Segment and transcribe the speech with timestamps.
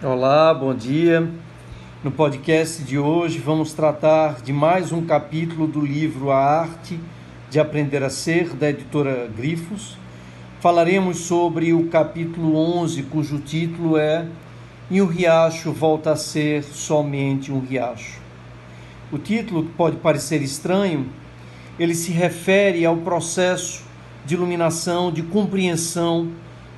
[0.00, 1.28] Olá, bom dia.
[2.04, 7.00] No podcast de hoje vamos tratar de mais um capítulo do livro A Arte
[7.50, 9.98] de Aprender a Ser, da editora Grifos.
[10.60, 14.24] Falaremos sobre o capítulo 11, cujo título é
[14.88, 18.20] E o riacho volta a ser somente um riacho.
[19.10, 21.08] O título pode parecer estranho,
[21.76, 23.82] ele se refere ao processo
[24.24, 26.28] de iluminação, de compreensão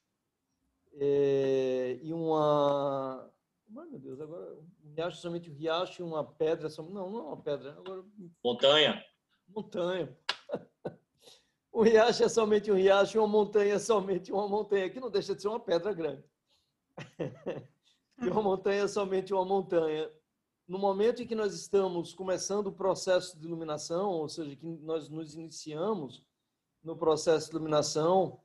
[0.94, 3.32] é, e uma
[3.76, 4.54] Ai, meu Deus, agora
[4.84, 6.94] um riacho é somente um riacho e uma pedra, somente...
[6.94, 8.04] não, não é uma pedra, agora
[8.44, 9.04] montanha.
[9.48, 10.18] Montanha.
[11.76, 15.10] Um riacho é somente um riacho e uma montanha é somente uma montanha, que não
[15.10, 16.24] deixa de ser uma pedra grande.
[18.22, 20.08] E uma montanha é somente uma montanha
[20.68, 25.10] no momento em que nós estamos começando o processo de iluminação, ou seja, que nós
[25.10, 26.24] nos iniciamos
[26.84, 28.40] no processo de iluminação,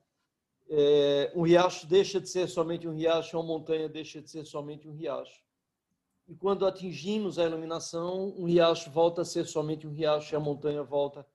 [0.69, 4.87] é, um riacho deixa de ser somente um riacho, uma montanha deixa de ser somente
[4.87, 5.41] um riacho.
[6.27, 10.39] E quando atingimos a iluminação, um riacho volta a ser somente um riacho e a
[10.39, 11.25] montanha volta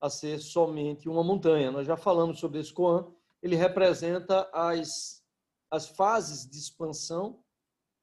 [0.00, 1.72] a ser somente uma montanha.
[1.72, 3.06] Nós já falamos sobre esse Koan,
[3.42, 5.24] ele representa as,
[5.70, 7.42] as fases de expansão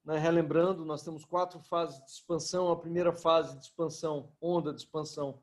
[0.04, 0.18] né?
[0.18, 2.72] Relembrando, nós temos quatro fases de expansão.
[2.72, 5.42] A primeira fase de expansão, onda de expansão,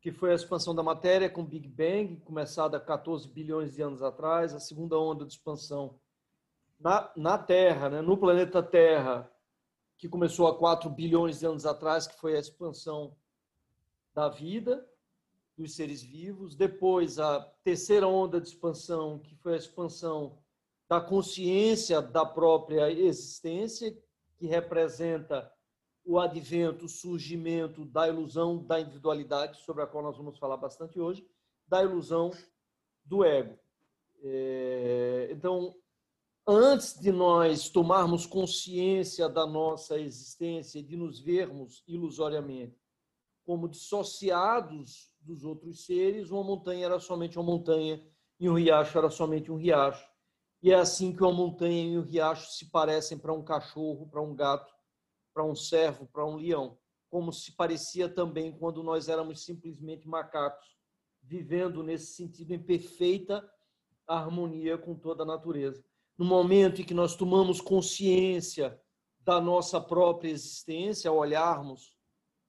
[0.00, 4.02] que foi a expansão da matéria com Big Bang, começada há 14 bilhões de anos
[4.02, 4.54] atrás.
[4.54, 5.98] A segunda onda de expansão
[6.78, 8.00] na, na Terra, né?
[8.00, 9.30] no planeta Terra,
[9.96, 13.16] que começou há 4 bilhões de anos atrás, que foi a expansão
[14.12, 14.86] da vida,
[15.56, 16.56] dos seres vivos.
[16.56, 20.41] Depois, a terceira onda de expansão, que foi a expansão
[20.92, 23.96] da consciência da própria existência,
[24.36, 25.50] que representa
[26.04, 31.00] o advento, o surgimento da ilusão da individualidade, sobre a qual nós vamos falar bastante
[31.00, 31.26] hoje,
[31.66, 32.30] da ilusão
[33.06, 33.58] do ego.
[34.22, 35.74] É, então,
[36.46, 42.78] antes de nós tomarmos consciência da nossa existência, de nos vermos ilusoriamente
[43.46, 48.06] como dissociados dos outros seres, uma montanha era somente uma montanha
[48.38, 50.11] e um riacho era somente um riacho.
[50.62, 54.22] E é assim que uma montanha e um riacho se parecem para um cachorro, para
[54.22, 54.72] um gato,
[55.34, 56.78] para um servo, para um leão,
[57.10, 60.76] como se parecia também quando nós éramos simplesmente macacos,
[61.20, 63.44] vivendo nesse sentido em perfeita
[64.06, 65.84] harmonia com toda a natureza.
[66.16, 68.80] No momento em que nós tomamos consciência
[69.20, 71.96] da nossa própria existência, ao olharmos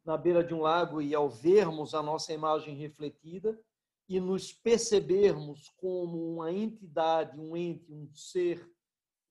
[0.04, 3.58] na beira de um lago e ao vermos a nossa imagem refletida,
[4.08, 8.70] e nos percebermos como uma entidade, um ente, um ser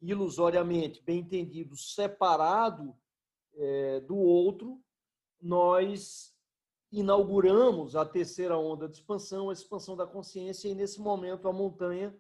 [0.00, 2.94] ilusoriamente, bem entendido, separado
[3.54, 4.82] é, do outro,
[5.40, 6.34] nós
[6.90, 12.14] inauguramos a terceira onda de expansão, a expansão da consciência, e nesse momento a montanha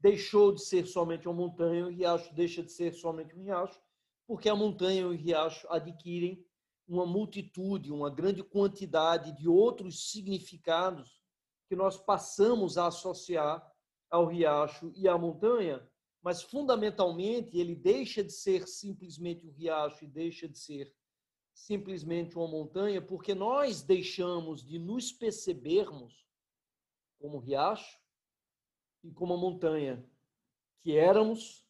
[0.00, 3.80] deixou de ser somente uma montanha, o riacho deixa de ser somente um riacho,
[4.26, 6.44] porque a montanha e o riacho adquirem
[6.86, 11.17] uma multitude, uma grande quantidade de outros significados
[11.68, 13.64] que nós passamos a associar
[14.10, 15.86] ao riacho e à montanha,
[16.22, 20.92] mas fundamentalmente ele deixa de ser simplesmente um riacho e deixa de ser
[21.54, 26.26] simplesmente uma montanha, porque nós deixamos de nos percebermos
[27.20, 27.98] como riacho
[29.02, 30.04] e como montanha
[30.80, 31.66] que éramos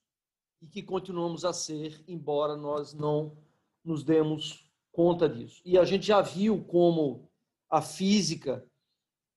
[0.61, 3.37] e que continuamos a ser, embora nós não
[3.83, 5.63] nos demos conta disso.
[5.65, 7.31] E a gente já viu como
[7.71, 8.69] a física,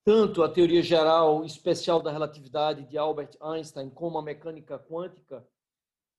[0.04, 5.46] tanto a teoria geral especial da relatividade de Albert Einstein, como a mecânica quântica,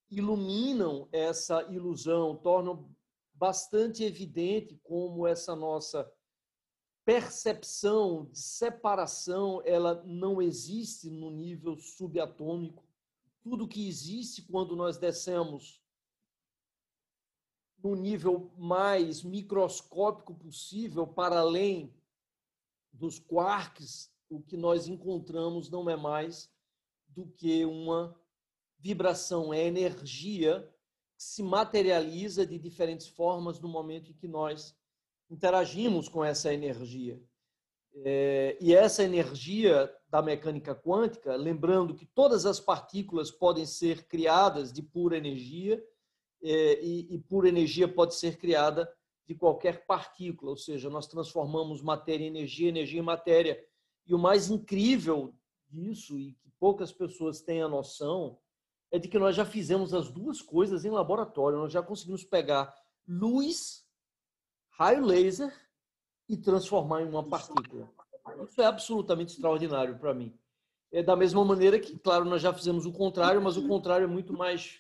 [0.10, 2.90] iluminam essa ilusão, tornam
[3.34, 6.10] bastante evidente como essa nossa
[7.04, 12.86] percepção de separação ela não existe no nível subatômico.
[13.42, 15.82] Tudo que existe quando nós descemos
[17.84, 21.94] no nível mais microscópico possível, para além
[22.94, 26.50] dos quarks, o que nós encontramos não é mais
[27.08, 28.16] do que uma
[28.80, 30.70] vibração, é energia
[31.16, 34.76] que se materializa de diferentes formas no momento em que nós
[35.30, 37.22] interagimos com essa energia.
[38.06, 44.74] É, e essa energia da mecânica quântica, lembrando que todas as partículas podem ser criadas
[44.74, 45.84] de pura energia,
[46.44, 48.92] é, e, e pura energia pode ser criada
[49.28, 53.64] de qualquer partícula, ou seja, nós transformamos matéria em energia, energia em matéria.
[54.06, 55.34] E o mais incrível
[55.68, 58.38] disso, e que poucas pessoas têm a noção,
[58.92, 61.58] é de que nós já fizemos as duas coisas em laboratório.
[61.58, 62.76] Nós já conseguimos pegar
[63.08, 63.88] luz,
[64.72, 65.54] raio laser
[66.28, 67.90] e transformar em uma partícula.
[68.48, 70.38] Isso é absolutamente extraordinário para mim.
[70.92, 74.08] É da mesma maneira que, claro, nós já fizemos o contrário, mas o contrário é
[74.08, 74.80] muito mais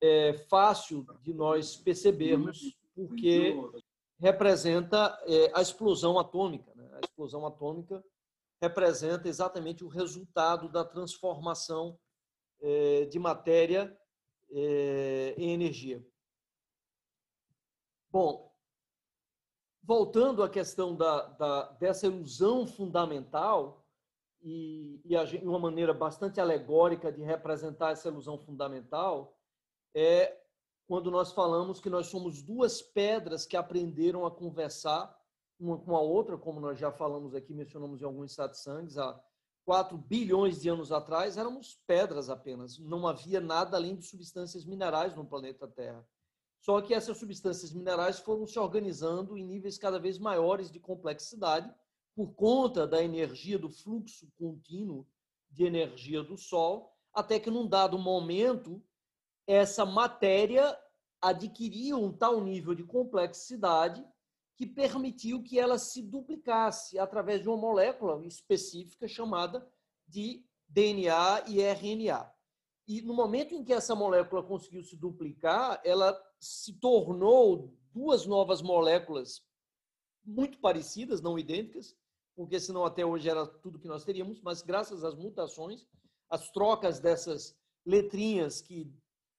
[0.00, 3.54] é, fácil de nós percebermos, porque
[4.18, 6.72] representa é, a explosão atômica.
[6.74, 6.88] Né?
[6.94, 8.04] A explosão atômica
[8.60, 11.98] representa exatamente o resultado da transformação
[12.60, 13.96] é, de matéria
[14.50, 16.04] é, em energia.
[18.10, 18.52] Bom,
[19.82, 23.86] voltando à questão da, da dessa ilusão fundamental,
[24.42, 29.36] e, e a, uma maneira bastante alegórica de representar essa ilusão fundamental,
[29.94, 30.39] é
[30.90, 35.16] quando nós falamos que nós somos duas pedras que aprenderam a conversar
[35.56, 39.16] uma com a outra, como nós já falamos aqui, mencionamos em alguns satsangs, há
[39.64, 42.76] 4 bilhões de anos atrás, éramos pedras apenas.
[42.80, 46.04] Não havia nada além de substâncias minerais no planeta Terra.
[46.60, 51.72] Só que essas substâncias minerais foram se organizando em níveis cada vez maiores de complexidade
[52.16, 55.06] por conta da energia do fluxo contínuo
[55.48, 58.82] de energia do Sol, até que num dado momento
[59.52, 60.78] essa matéria
[61.20, 64.06] adquiria um tal nível de complexidade
[64.56, 69.68] que permitiu que ela se duplicasse através de uma molécula específica chamada
[70.06, 72.32] de DNA e RNA.
[72.86, 78.62] E no momento em que essa molécula conseguiu se duplicar, ela se tornou duas novas
[78.62, 79.42] moléculas
[80.24, 81.96] muito parecidas, não idênticas,
[82.36, 85.88] porque senão até hoje era tudo que nós teríamos, mas graças às mutações,
[86.28, 88.92] as trocas dessas letrinhas que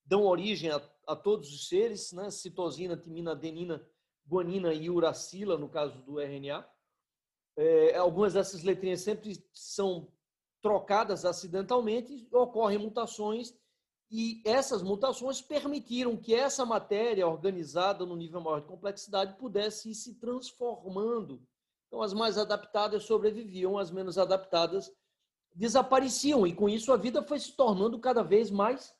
[0.05, 2.29] dão origem a, a todos os seres, né?
[2.29, 3.85] citosina, timina, adenina,
[4.27, 6.67] guanina e uracila, no caso do RNA.
[7.57, 10.11] É, algumas dessas letrinhas sempre são
[10.61, 13.53] trocadas acidentalmente, ocorrem mutações
[14.11, 19.95] e essas mutações permitiram que essa matéria organizada no nível maior de complexidade pudesse ir
[19.95, 21.41] se transformando.
[21.87, 24.91] Então, as mais adaptadas sobreviviam, as menos adaptadas
[25.53, 28.93] desapareciam, e com isso a vida foi se tornando cada vez mais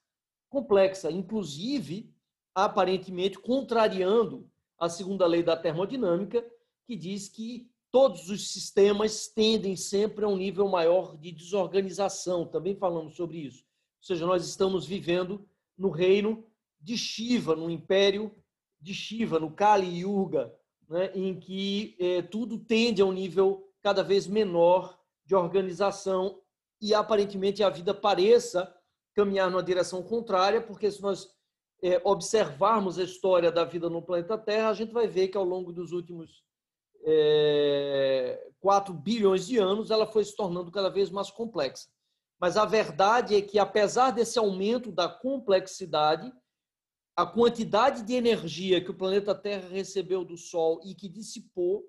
[0.51, 2.13] complexa, inclusive,
[2.53, 6.45] aparentemente, contrariando a segunda lei da termodinâmica,
[6.85, 12.45] que diz que todos os sistemas tendem sempre a um nível maior de desorganização.
[12.45, 13.63] Também falamos sobre isso.
[14.01, 16.43] Ou seja, nós estamos vivendo no reino
[16.79, 18.35] de Shiva, no império
[18.79, 20.53] de Shiva, no Kali Yuga,
[20.89, 26.41] né, em que eh, tudo tende a um nível cada vez menor de organização
[26.81, 28.75] e aparentemente a vida pareça
[29.15, 31.29] caminhar numa direção contrária, porque se nós
[31.81, 35.43] é, observarmos a história da vida no planeta Terra, a gente vai ver que ao
[35.43, 36.43] longo dos últimos
[37.03, 41.89] é, 4 bilhões de anos ela foi se tornando cada vez mais complexa.
[42.39, 46.31] Mas a verdade é que, apesar desse aumento da complexidade,
[47.15, 51.87] a quantidade de energia que o planeta Terra recebeu do Sol e que dissipou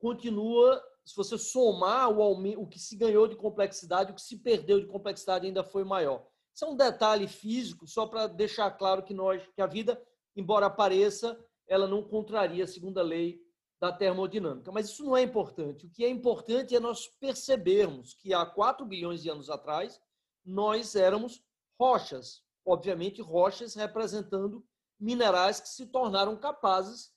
[0.00, 4.80] continua, se você somar o, o que se ganhou de complexidade, o que se perdeu
[4.80, 6.26] de complexidade ainda foi maior.
[6.58, 9.96] Isso é um detalhe físico, só para deixar claro que nós, que a vida,
[10.34, 11.38] embora apareça,
[11.68, 13.40] ela não contraria a segunda lei
[13.80, 14.72] da termodinâmica.
[14.72, 15.86] Mas isso não é importante.
[15.86, 20.00] O que é importante é nós percebermos que há 4 bilhões de anos atrás,
[20.44, 21.40] nós éramos
[21.80, 24.66] rochas, obviamente rochas representando
[24.98, 27.12] minerais que se tornaram capazes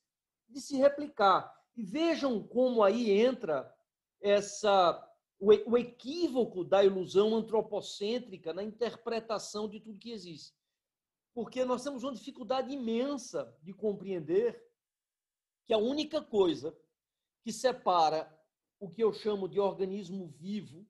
[0.47, 1.51] de se replicar.
[1.75, 3.73] E vejam como aí entra
[4.21, 5.03] essa
[5.41, 10.55] o equívoco da ilusão antropocêntrica na interpretação de tudo que existe.
[11.33, 14.63] Porque nós temos uma dificuldade imensa de compreender
[15.65, 16.77] que a única coisa
[17.41, 18.31] que separa
[18.79, 20.87] o que eu chamo de organismo vivo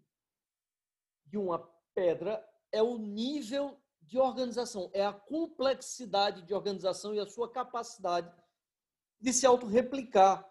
[1.25, 1.60] de uma
[1.93, 8.29] pedra é o nível de organização, é a complexidade de organização e a sua capacidade
[9.17, 10.50] de se autorreplicar.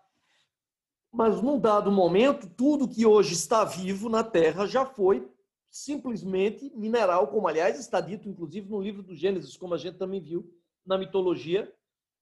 [1.13, 5.29] Mas num dado momento, tudo que hoje está vivo na Terra já foi
[5.71, 10.21] simplesmente mineral, como aliás está dito inclusive no livro do Gênesis, como a gente também
[10.21, 10.49] viu
[10.85, 11.73] na mitologia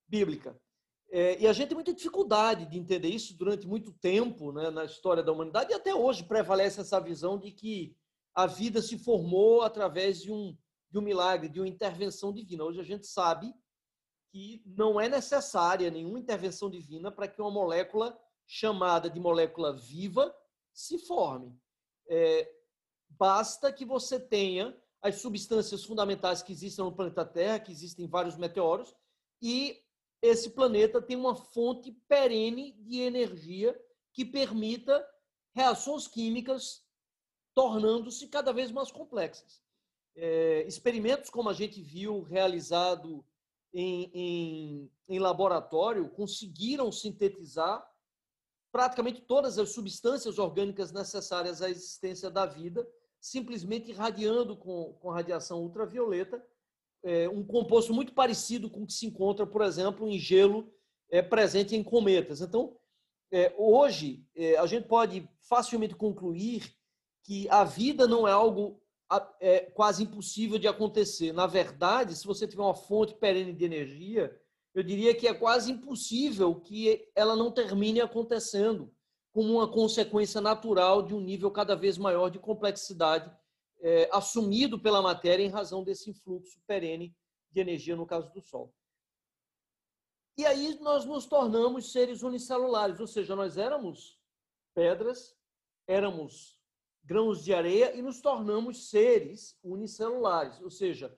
[0.07, 0.59] bíblica.
[1.11, 4.85] É, e a gente tem muita dificuldade de entender isso durante muito tempo né, na
[4.85, 7.97] história da humanidade, e até hoje prevalece essa visão de que
[8.35, 10.57] a vida se formou através de um,
[10.91, 12.65] de um milagre, de uma intervenção divina.
[12.65, 13.55] Hoje a gente sabe
[14.31, 20.35] que não é necessária nenhuma intervenção divina para que uma molécula chamada de molécula viva
[20.73, 21.55] se forme.
[22.09, 22.51] É,
[23.11, 28.37] basta que você tenha as substâncias fundamentais que existem no planeta Terra, que existem vários
[28.39, 28.97] meteoros,
[29.41, 29.81] e
[30.23, 33.79] esse planeta tem uma fonte perene de energia
[34.13, 35.07] que permita
[35.55, 36.83] reações químicas
[37.55, 39.63] tornando-se cada vez mais complexas.
[40.17, 43.25] É, experimentos como a gente viu realizado
[43.73, 47.87] em, em, em laboratório conseguiram sintetizar
[48.71, 52.87] praticamente todas as substâncias orgânicas necessárias à existência da vida,
[53.21, 56.43] simplesmente irradiando com, com radiação ultravioleta
[57.03, 60.73] é, um composto muito parecido com o que se encontra, por exemplo, em gelo
[61.11, 62.41] é, presente em cometas.
[62.41, 62.77] Então,
[63.31, 66.75] é, hoje, é, a gente pode facilmente concluir
[67.25, 68.81] que a vida não é algo
[69.41, 71.33] é, quase impossível de acontecer.
[71.33, 74.35] Na verdade, se você tiver uma fonte perene de energia,
[74.75, 78.93] eu diria que é quase impossível que ela não termine acontecendo
[79.33, 83.31] como uma consequência natural de um nível cada vez maior de complexidade
[83.81, 87.15] é, assumido pela matéria em razão desse influxo perene
[87.51, 88.75] de energia, no caso do Sol.
[90.37, 94.19] E aí nós nos tornamos seres unicelulares, ou seja, nós éramos
[94.75, 95.37] pedras,
[95.87, 96.57] éramos
[97.03, 101.17] grãos de areia e nos tornamos seres unicelulares, ou seja,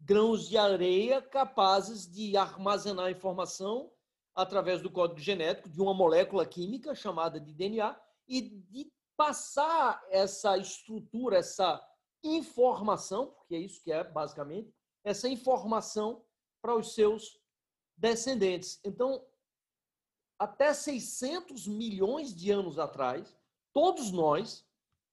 [0.00, 3.92] grãos de areia capazes de armazenar informação
[4.34, 10.56] através do código genético de uma molécula química chamada de DNA e de passar essa
[10.56, 11.86] estrutura, essa
[12.22, 14.72] informação, porque é isso que é basicamente,
[15.04, 16.24] essa informação
[16.62, 17.38] para os seus
[17.96, 18.80] descendentes.
[18.84, 19.22] Então,
[20.38, 23.36] até 600 milhões de anos atrás,
[23.74, 24.66] todos nós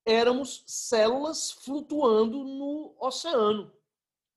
[0.06, 3.77] éramos células flutuando no oceano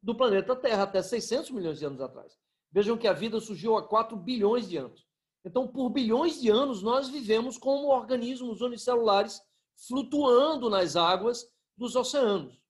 [0.02, 2.38] do planeta Terra até 600 milhões de anos atrás.
[2.72, 5.06] Vejam que a vida surgiu há 4 bilhões de anos.
[5.44, 9.40] Então, por bilhões de anos, nós vivemos como organismos unicelulares
[9.88, 12.60] flutuando nas águas dos oceanos.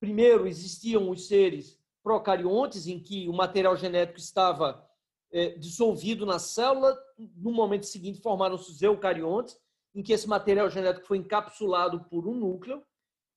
[0.00, 4.86] Primeiro, existiam os seres procariontes, em que o material genético estava
[5.30, 6.96] é, dissolvido na célula.
[7.18, 9.58] No momento seguinte, formaram-se os eucariontes,
[9.94, 12.82] em que esse material genético foi encapsulado por um núcleo.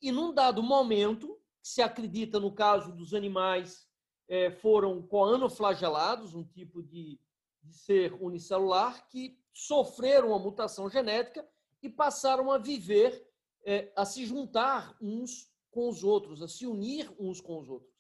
[0.02, 1.38] E, num dado momento,
[1.68, 3.88] se acredita no caso dos animais,
[4.30, 7.20] é, foram coanoflagelados, um tipo de,
[7.62, 11.48] de ser unicelular, que sofreram uma mutação genética
[11.84, 13.30] e passaram a viver,
[13.66, 17.94] é, a se juntar uns com os outros, a se unir uns com os outros.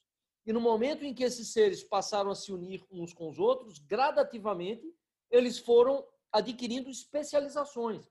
[0.45, 3.79] E no momento em que esses seres passaram a se unir uns com os outros,
[3.79, 4.95] gradativamente,
[5.29, 8.09] eles foram adquirindo especializações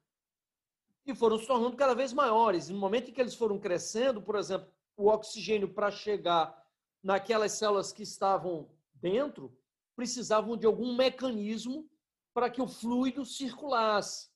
[1.07, 2.69] e foram se tornando cada vez maiores.
[2.69, 6.65] no momento em que eles foram crescendo, por exemplo, o oxigênio para chegar
[7.03, 9.57] naquelas células que estavam dentro,
[9.95, 11.89] precisavam de algum mecanismo
[12.33, 14.31] para que o fluido circulasse.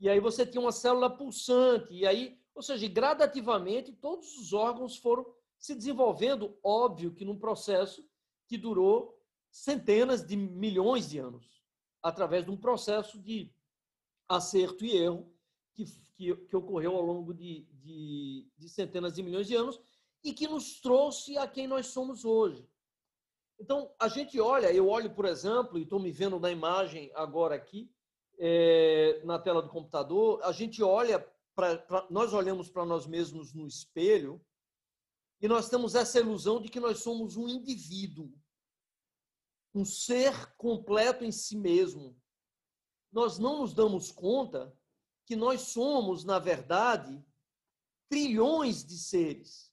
[0.00, 4.96] E aí você tinha uma célula pulsante, e aí, ou seja, gradativamente todos os órgãos
[4.96, 5.24] foram
[5.58, 8.04] se desenvolvendo, óbvio que num processo
[8.48, 9.16] que durou
[9.50, 11.62] centenas de milhões de anos,
[12.02, 13.54] através de um processo de
[14.28, 15.31] acerto e erro
[15.74, 19.80] que, que, que ocorreu ao longo de, de, de centenas de milhões de anos
[20.22, 22.68] e que nos trouxe a quem nós somos hoje.
[23.58, 27.54] Então, a gente olha, eu olho, por exemplo, e estou me vendo na imagem agora
[27.54, 27.90] aqui,
[28.38, 31.20] é, na tela do computador, a gente olha,
[31.54, 34.44] pra, pra nós olhamos para nós mesmos no espelho
[35.40, 38.32] e nós temos essa ilusão de que nós somos um indivíduo,
[39.74, 42.16] um ser completo em si mesmo.
[43.10, 44.76] Nós não nos damos conta
[45.24, 47.24] que nós somos, na verdade,
[48.08, 49.72] trilhões de seres.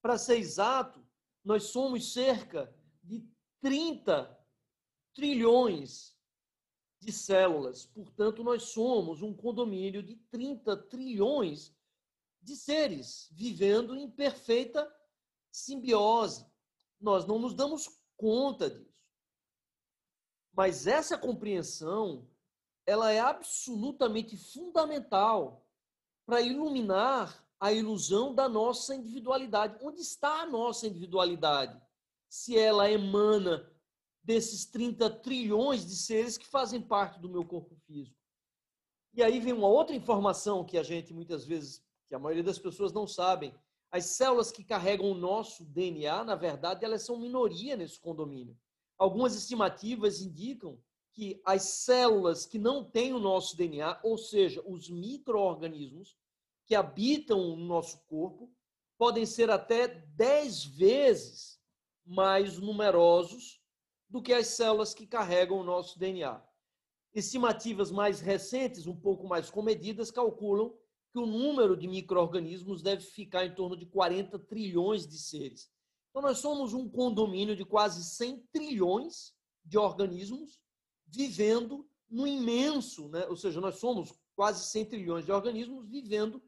[0.00, 1.04] Para ser exato,
[1.44, 3.26] nós somos cerca de
[3.60, 4.38] 30
[5.14, 6.16] trilhões
[7.00, 7.86] de células.
[7.86, 11.74] Portanto, nós somos um condomínio de 30 trilhões
[12.40, 14.92] de seres vivendo em perfeita
[15.50, 16.46] simbiose.
[17.00, 18.92] Nós não nos damos conta disso.
[20.52, 22.28] Mas essa compreensão,
[22.86, 25.66] ela é absolutamente fundamental
[26.26, 29.78] para iluminar a ilusão da nossa individualidade.
[29.82, 31.80] Onde está a nossa individualidade?
[32.28, 33.70] Se ela emana
[34.22, 38.16] desses 30 trilhões de seres que fazem parte do meu corpo físico.
[39.14, 42.58] E aí vem uma outra informação que a gente muitas vezes, que a maioria das
[42.58, 43.54] pessoas não sabem.
[43.90, 48.56] As células que carregam o nosso DNA, na verdade, elas são minoria nesse condomínio.
[48.96, 50.78] Algumas estimativas indicam
[51.12, 56.16] que as células que não têm o nosso DNA, ou seja, os micro-organismos
[56.66, 58.50] que habitam o nosso corpo,
[58.96, 61.60] podem ser até 10 vezes
[62.04, 63.60] mais numerosos
[64.08, 66.42] do que as células que carregam o nosso DNA.
[67.14, 70.74] Estimativas mais recentes, um pouco mais comedidas, calculam
[71.10, 75.70] que o número de micro-organismos deve ficar em torno de 40 trilhões de seres.
[76.10, 80.58] Então, nós somos um condomínio de quase 100 trilhões de organismos
[81.12, 83.26] vivendo no imenso, né?
[83.28, 86.42] ou seja, nós somos quase 100 trilhões de organismos vivendo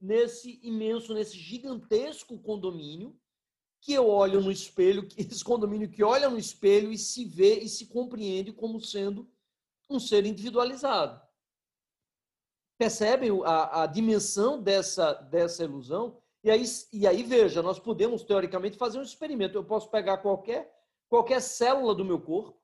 [0.00, 3.18] nesse imenso, nesse gigantesco condomínio
[3.80, 7.68] que eu olho no espelho, esse condomínio que olha no espelho e se vê e
[7.68, 9.28] se compreende como sendo
[9.88, 11.20] um ser individualizado.
[12.78, 16.18] Percebem a, a dimensão dessa, dessa ilusão?
[16.42, 19.58] E aí, e aí, veja, nós podemos, teoricamente, fazer um experimento.
[19.58, 20.72] Eu posso pegar qualquer,
[21.08, 22.58] qualquer célula do meu corpo,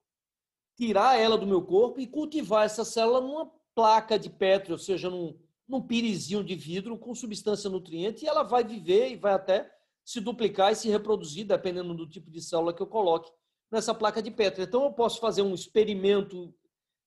[0.76, 5.10] tirar ela do meu corpo e cultivar essa célula numa placa de Petri, ou seja,
[5.10, 9.70] num, num pirizinho de vidro com substância nutriente, e ela vai viver e vai até
[10.04, 13.30] se duplicar e se reproduzir, dependendo do tipo de célula que eu coloque
[13.70, 14.62] nessa placa de Petri.
[14.62, 16.54] Então, eu posso fazer um experimento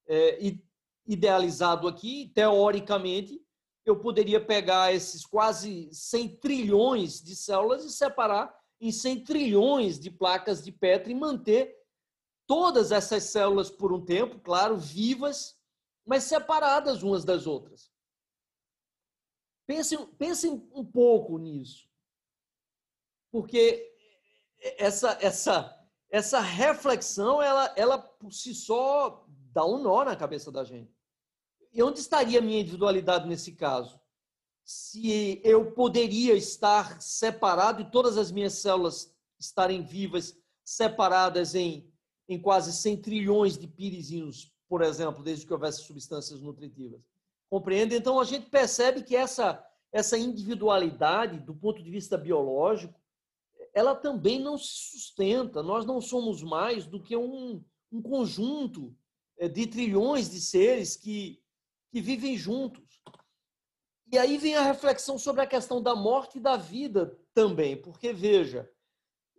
[0.07, 0.37] é,
[1.07, 3.41] idealizado aqui, teoricamente,
[3.85, 10.11] eu poderia pegar esses quase 100 trilhões de células e separar em 100 trilhões de
[10.11, 11.78] placas de Petri e manter
[12.49, 15.55] todas essas células por um tempo, claro, vivas,
[16.03, 17.91] mas separadas umas das outras.
[19.67, 21.89] Pensem, pensem um pouco nisso
[23.31, 23.95] porque
[24.77, 25.75] essa essa
[26.09, 30.93] essa reflexão ela ela por si só dá um nó na cabeça da gente.
[31.71, 33.99] E onde estaria a minha individualidade nesse caso?
[34.63, 41.91] Se eu poderia estar separado e todas as minhas células estarem vivas, separadas em,
[42.29, 47.01] em quase 100 trilhões de pirizinhos, por exemplo, desde que houvesse substâncias nutritivas.
[47.49, 47.95] Compreende?
[47.95, 52.93] Então a gente percebe que essa, essa individualidade, do ponto de vista biológico,
[53.73, 55.63] ela também não se sustenta.
[55.63, 58.95] Nós não somos mais do que um, um conjunto
[59.39, 61.41] eh, de trilhões de seres que,
[61.91, 63.01] que vivem juntos.
[64.11, 68.13] E aí vem a reflexão sobre a questão da morte e da vida também, porque
[68.13, 68.69] veja,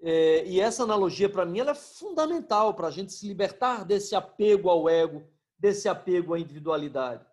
[0.03, 4.15] é, e essa analogia para mim ela é fundamental para a gente se libertar desse
[4.15, 5.23] apego ao ego,
[5.59, 7.25] desse apego à individualidade.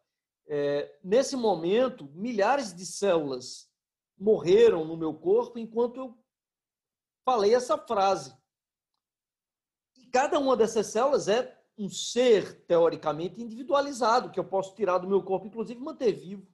[0.47, 3.69] É, nesse momento, milhares de células
[4.17, 6.17] morreram no meu corpo enquanto eu
[7.25, 8.35] falei essa frase.
[9.97, 15.07] E cada uma dessas células é um ser, teoricamente, individualizado, que eu posso tirar do
[15.07, 16.47] meu corpo, inclusive manter vivo.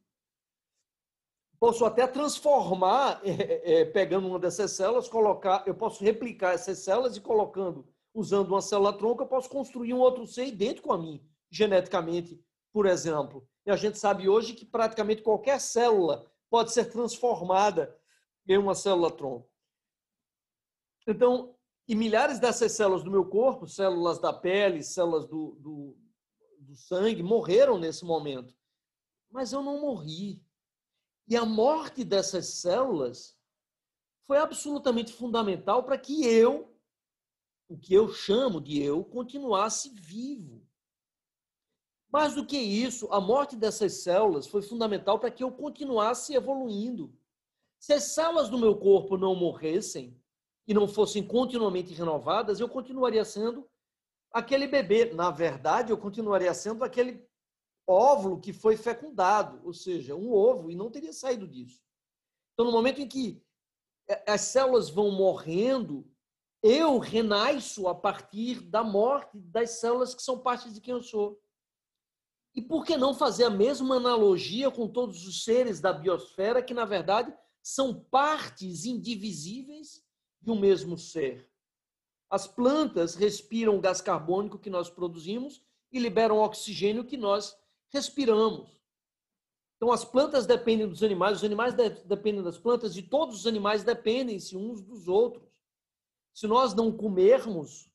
[1.63, 7.15] Posso até transformar, é, é, pegando uma dessas células, colocar, eu posso replicar essas células
[7.15, 11.25] e colocando, usando uma célula tronco, eu posso construir um outro ser idêntico a mim,
[11.49, 12.37] geneticamente,
[12.73, 13.47] por exemplo.
[13.65, 17.97] E a gente sabe hoje que praticamente qualquer célula pode ser transformada
[18.45, 19.49] em uma célula tronco.
[21.07, 21.55] Então,
[21.87, 25.97] e milhares dessas células do meu corpo, células da pele, células do, do,
[26.59, 28.53] do sangue, morreram nesse momento.
[29.31, 30.43] Mas eu não morri.
[31.27, 33.37] E a morte dessas células
[34.27, 36.75] foi absolutamente fundamental para que eu,
[37.69, 40.65] o que eu chamo de eu, continuasse vivo.
[42.11, 47.17] Mais do que isso, a morte dessas células foi fundamental para que eu continuasse evoluindo.
[47.79, 50.21] Se as células do meu corpo não morressem,
[50.67, 53.69] e não fossem continuamente renovadas, eu continuaria sendo
[54.31, 55.13] aquele bebê.
[55.13, 57.27] Na verdade, eu continuaria sendo aquele
[57.87, 61.81] óvulo que foi fecundado, ou seja, um ovo, e não teria saído disso.
[62.53, 63.41] Então, no momento em que
[64.27, 66.07] as células vão morrendo,
[66.61, 71.41] eu renasço a partir da morte das células que são parte de quem eu sou.
[72.55, 76.73] E por que não fazer a mesma analogia com todos os seres da biosfera que,
[76.73, 80.03] na verdade, são partes indivisíveis
[80.41, 81.49] de um mesmo ser.
[82.29, 87.57] As plantas respiram o gás carbônico que nós produzimos e liberam oxigênio que nós
[87.93, 88.81] respiramos.
[89.75, 93.83] Então, as plantas dependem dos animais, os animais dependem das plantas, e todos os animais
[93.83, 95.47] dependem-se uns dos outros.
[96.33, 97.91] Se nós não comermos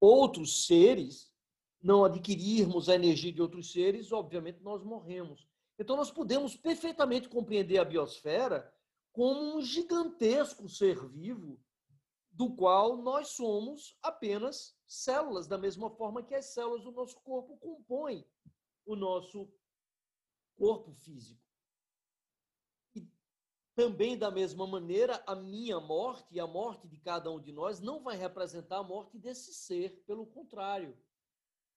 [0.00, 1.32] outros seres,
[1.80, 5.46] não adquirirmos a energia de outros seres, obviamente nós morremos.
[5.78, 8.72] Então, nós podemos perfeitamente compreender a biosfera
[9.12, 11.60] como um gigantesco ser vivo,
[12.30, 17.56] do qual nós somos apenas células, da mesma forma que as células do nosso corpo
[17.58, 18.24] compõem
[18.90, 19.48] o nosso
[20.56, 21.40] corpo físico.
[22.94, 23.08] E
[23.74, 27.80] também, da mesma maneira, a minha morte e a morte de cada um de nós
[27.80, 30.96] não vai representar a morte desse ser, pelo contrário.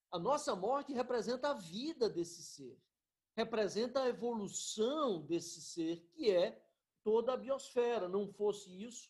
[0.09, 2.81] A nossa morte representa a vida desse ser
[3.35, 6.61] representa a evolução desse ser, que é
[7.03, 8.07] toda a biosfera.
[8.07, 9.09] Não fosse isso,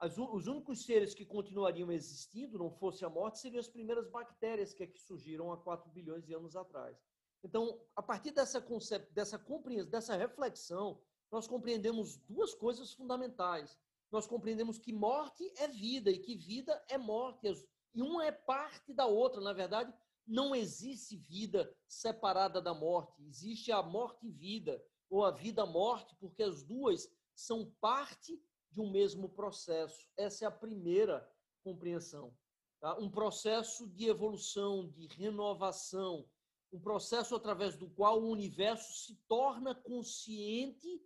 [0.00, 4.84] os únicos seres que continuariam existindo, não fosse a morte, seriam as primeiras bactérias que,
[4.84, 6.96] é que surgiram há 4 bilhões de anos atrás.
[7.44, 13.78] Então, a partir dessa, concept, dessa compreensão, dessa reflexão, nós compreendemos duas coisas fundamentais.
[14.10, 17.52] Nós compreendemos que morte é vida e que vida é morte.
[17.94, 19.40] E uma é parte da outra.
[19.40, 19.92] Na verdade,
[20.26, 26.42] não existe vida separada da morte, existe a morte e vida, ou a vida-morte, porque
[26.42, 28.38] as duas são parte
[28.70, 30.06] de um mesmo processo.
[30.16, 31.26] Essa é a primeira
[31.64, 32.36] compreensão.
[32.80, 32.96] Tá?
[32.98, 36.28] Um processo de evolução, de renovação,
[36.72, 41.02] um processo através do qual o universo se torna consciente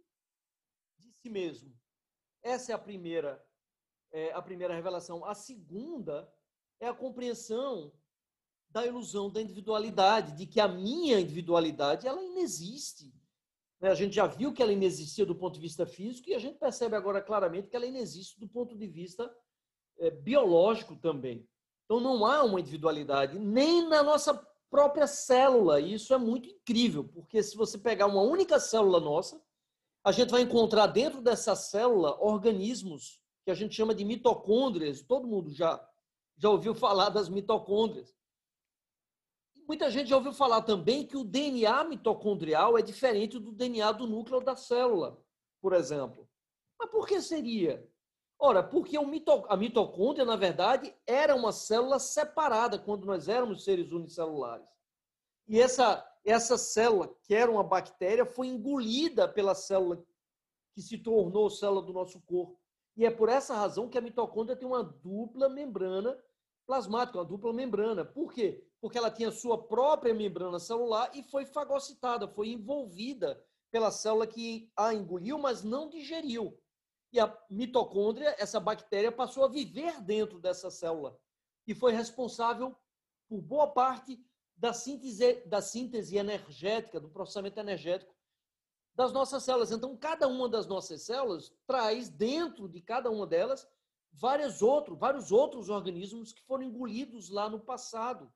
[0.98, 1.76] de si mesmo.
[2.42, 3.44] Essa é a primeira,
[4.10, 5.24] é, a primeira revelação.
[5.24, 6.32] A segunda
[6.80, 7.92] é a compreensão
[8.68, 13.14] da ilusão da individualidade, de que a minha individualidade ela inexiste.
[13.78, 13.90] Né?
[13.90, 16.58] A gente já viu que ela inexistia do ponto de vista físico e a gente
[16.58, 19.32] percebe agora claramente que ela inexiste do ponto de vista
[19.98, 21.46] é, biológico também.
[21.84, 24.34] Então não há uma individualidade nem na nossa
[24.72, 25.78] própria célula.
[25.78, 29.38] E isso é muito incrível, porque se você pegar uma única célula nossa,
[30.02, 35.02] a gente vai encontrar dentro dessa célula organismos que a gente chama de mitocôndrias.
[35.02, 35.86] Todo mundo já
[36.38, 38.16] já ouviu falar das mitocôndrias.
[39.68, 44.06] Muita gente já ouviu falar também que o DNA mitocondrial é diferente do DNA do
[44.06, 45.22] núcleo da célula,
[45.60, 46.28] por exemplo.
[46.78, 47.86] Mas por que seria?
[48.44, 53.92] Ora, porque mito, a mitocôndria, na verdade, era uma célula separada quando nós éramos seres
[53.92, 54.66] unicelulares.
[55.46, 60.04] E essa, essa célula, que era uma bactéria, foi engolida pela célula
[60.74, 62.58] que se tornou célula do nosso corpo.
[62.96, 66.18] E é por essa razão que a mitocôndria tem uma dupla membrana
[66.66, 68.04] plasmática, uma dupla membrana.
[68.04, 68.66] Por quê?
[68.80, 74.68] Porque ela tinha sua própria membrana celular e foi fagocitada, foi envolvida pela célula que
[74.76, 76.58] a engoliu, mas não digeriu.
[77.12, 81.18] E a mitocôndria, essa bactéria, passou a viver dentro dessa célula
[81.66, 82.74] e foi responsável
[83.28, 84.18] por boa parte
[84.56, 88.14] da síntese, da síntese energética, do processamento energético
[88.94, 89.72] das nossas células.
[89.72, 93.66] Então, cada uma das nossas células traz dentro de cada uma delas
[94.12, 98.32] vários outros, vários outros organismos que foram engolidos lá no passado,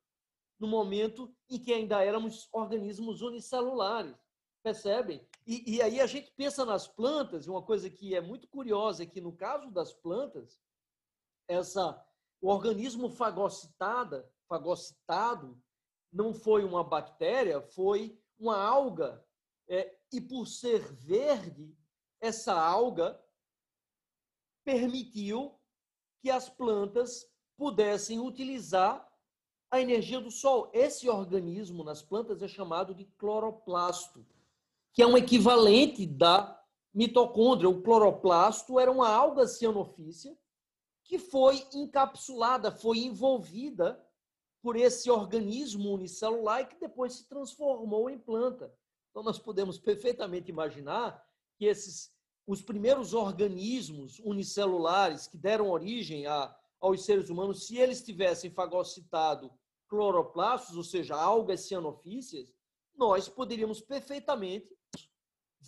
[0.58, 4.16] no momento em que ainda éramos organismos unicelulares.
[4.62, 5.26] Percebem?
[5.46, 9.04] E, e aí a gente pensa nas plantas, e uma coisa que é muito curiosa
[9.04, 10.60] é que no caso das plantas,
[11.46, 12.04] essa,
[12.40, 15.60] o organismo fagocitada, fagocitado
[16.12, 19.24] não foi uma bactéria, foi uma alga.
[19.68, 21.76] É, e por ser verde,
[22.20, 23.20] essa alga
[24.64, 25.60] permitiu
[26.20, 29.06] que as plantas pudessem utilizar
[29.70, 30.70] a energia do sol.
[30.72, 34.26] Esse organismo nas plantas é chamado de cloroplasto,
[34.96, 36.58] que é um equivalente da
[36.92, 37.68] mitocôndria.
[37.68, 40.34] O cloroplasto era uma alga cianofícia
[41.04, 44.02] que foi encapsulada, foi envolvida
[44.62, 48.74] por esse organismo unicelular e que depois se transformou em planta.
[49.10, 51.22] Então nós podemos perfeitamente imaginar
[51.58, 52.10] que esses
[52.46, 59.52] os primeiros organismos unicelulares que deram origem a, aos seres humanos, se eles tivessem fagocitado
[59.88, 62.54] cloroplastos, ou seja, algas cianofícias,
[62.94, 64.75] nós poderíamos perfeitamente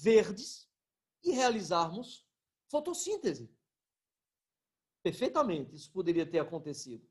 [0.03, 0.69] verdes
[1.23, 2.27] e realizarmos
[2.69, 3.51] fotossíntese.
[5.03, 7.07] Perfeitamente, isso poderia ter acontecido.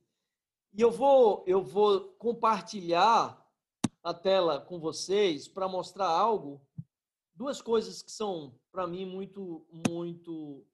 [0.74, 3.44] E eu vou, eu vou compartilhar
[4.04, 6.62] a tela com vocês para mostrar algo,
[7.34, 10.66] duas coisas que são para mim, muito, muito,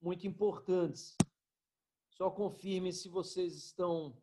[0.00, 1.16] muito importantes.
[2.10, 4.16] Só confirme se vocês estão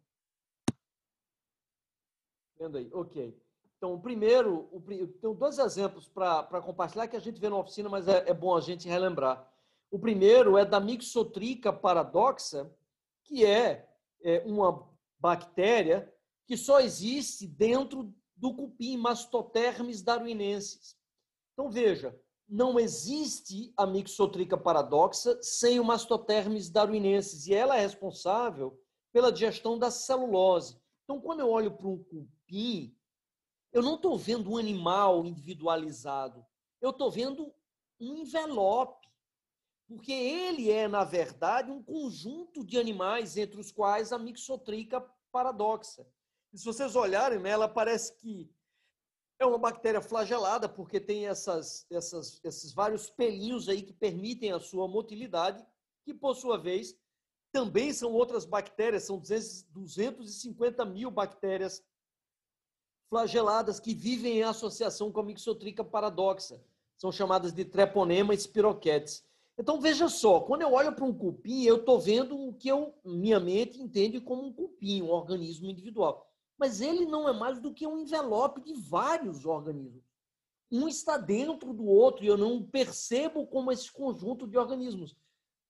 [2.58, 2.90] vendo aí.
[2.94, 3.38] Ok.
[3.80, 4.82] Então, o primeiro, o,
[5.22, 8.54] tenho dois exemplos para compartilhar que a gente vê na oficina, mas é, é, bom
[8.54, 9.50] a gente relembrar.
[9.90, 12.70] O primeiro é da Mixotrica paradoxa,
[13.24, 13.88] que é,
[14.22, 14.86] é uma
[15.18, 16.14] bactéria
[16.46, 20.98] que só existe dentro do cupim Mastotermes darwinensis.
[21.54, 28.78] Então, veja, não existe a mixotrica paradoxa sem o Mastotermes darwinensis, e ela é responsável
[29.14, 30.78] pela digestão da celulose.
[31.04, 32.94] Então, quando eu olho para um cupim,
[33.72, 36.46] eu não estou vendo um animal individualizado,
[36.82, 37.54] eu estou vendo
[38.00, 39.08] um envelope,
[39.88, 45.02] porque ele é, na verdade, um conjunto de animais entre os quais a mixotrica
[45.32, 46.08] paradoxa.
[46.54, 48.52] E se vocês olharem, né, ela parece que
[49.40, 54.60] é uma bactéria flagelada, porque tem essas, essas, esses vários pelinhos aí que permitem a
[54.60, 55.66] sua motilidade,
[56.04, 56.96] que, por sua vez,
[57.52, 61.84] também são outras bactérias, são 250 mil bactérias
[63.10, 66.62] flageladas que vivem em associação com a mixotrica paradoxa.
[66.98, 69.24] São chamadas de treponema spirochetes.
[69.58, 72.94] Então, veja só, quando eu olho para um cupim, eu estou vendo o que eu,
[73.04, 77.74] minha mente entende como um cupim, um organismo individual mas ele não é mais do
[77.74, 80.04] que um envelope de vários organismos.
[80.70, 85.16] Um está dentro do outro e eu não percebo como esse conjunto de organismos.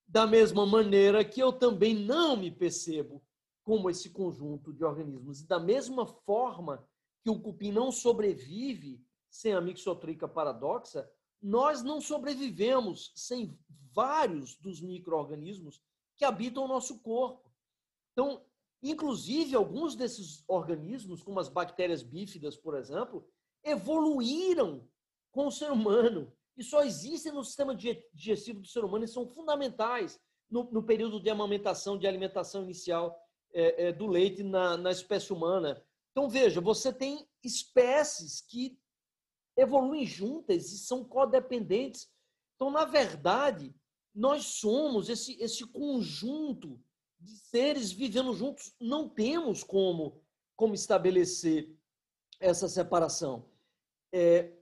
[0.08, 3.22] Da mesma maneira que eu também não me percebo
[3.64, 5.42] como esse conjunto de organismos.
[5.42, 6.84] E da mesma forma
[7.24, 11.10] que o cupim não sobrevive sem a mixotrica paradoxa,
[11.42, 13.58] nós não sobrevivemos sem
[13.94, 15.82] vários dos micro-organismos
[16.18, 17.52] que habitam o nosso corpo.
[18.12, 18.44] Então,
[18.82, 23.28] Inclusive, alguns desses organismos, como as bactérias bífidas, por exemplo,
[23.64, 24.88] evoluíram
[25.32, 29.28] com o ser humano e só existem no sistema digestivo do ser humano e são
[29.28, 33.18] fundamentais no, no período de amamentação, de alimentação inicial
[33.54, 35.84] é, é, do leite na, na espécie humana.
[36.12, 38.78] Então, veja, você tem espécies que
[39.56, 42.10] evoluem juntas e são codependentes.
[42.56, 43.74] Então, na verdade,
[44.14, 46.80] nós somos esse, esse conjunto
[47.20, 50.22] de seres vivendo juntos, não temos como,
[50.56, 51.76] como estabelecer
[52.40, 53.50] essa separação.
[54.14, 54.54] É,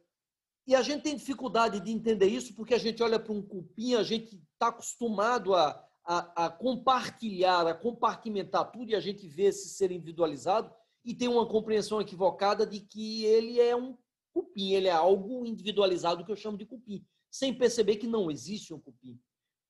[0.65, 3.95] e a gente tem dificuldade de entender isso porque a gente olha para um cupim,
[3.95, 9.43] a gente está acostumado a, a, a, compartilhar, a compartimentar tudo e a gente vê
[9.43, 10.73] esse ser individualizado
[11.07, 13.97] e tem uma compreensão equivocada de que ele é um
[14.33, 18.73] cupim, ele é algo individualizado que eu chamo de cupim, sem perceber que não existe
[18.73, 19.17] um cupim.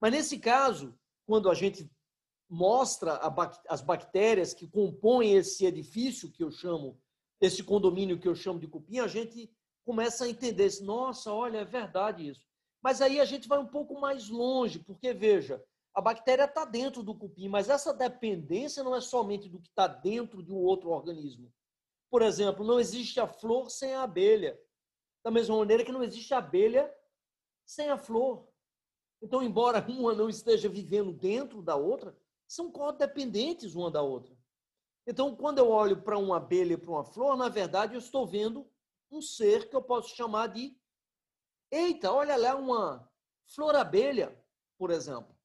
[0.01, 0.97] Mas nesse caso,
[1.27, 1.87] quando a gente
[2.49, 3.19] mostra
[3.69, 6.99] as bactérias que compõem esse edifício que eu chamo,
[7.39, 9.47] esse condomínio que eu chamo de cupim, a gente
[9.85, 12.47] começa a entender, nossa, olha, é verdade isso.
[12.81, 15.63] Mas aí a gente vai um pouco mais longe, porque veja,
[15.97, 19.87] a bactéria está dentro do cupim, mas essa dependência não é somente do que está
[19.87, 21.51] dentro de um outro organismo.
[22.07, 24.61] Por exemplo, não existe a flor sem a abelha.
[25.25, 26.95] Da mesma maneira que não existe a abelha
[27.65, 28.47] sem a flor.
[29.23, 32.15] Então, embora uma não esteja vivendo dentro da outra,
[32.47, 34.37] são codependentes uma da outra.
[35.07, 38.27] Então, quando eu olho para uma abelha e para uma flor, na verdade, eu estou
[38.27, 38.69] vendo
[39.09, 40.79] um ser que eu posso chamar de.
[41.71, 43.11] Eita, olha lá uma
[43.47, 44.39] flor-abelha,
[44.77, 45.36] por exemplo.